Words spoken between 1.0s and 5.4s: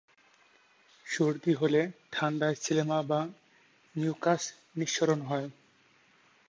সর্দি হলে ঠান্ডায় শ্লেষ্মা বা মিউকাস নিঃসরণ।